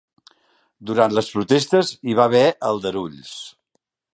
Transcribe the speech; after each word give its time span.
Durant 0.91 1.13
les 1.17 1.29
protestes 1.35 1.91
hi 2.09 2.17
va 2.21 2.27
haver 2.31 2.43
aldarulls 2.71 3.37